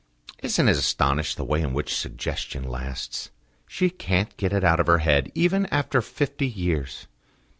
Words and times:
"Isn't 0.41 0.67
it 0.67 0.75
astonishing 0.77 1.35
the 1.37 1.43
way 1.43 1.61
in 1.61 1.73
which 1.75 1.95
suggestion 1.95 2.63
lasts? 2.67 3.29
She 3.67 3.91
can't 3.91 4.35
get 4.35 4.51
it 4.51 4.63
out 4.63 4.79
of 4.79 4.87
her 4.87 4.97
head, 4.97 5.31
even 5.35 5.67
after 5.67 6.01
fifty 6.01 6.47
years. 6.47 7.05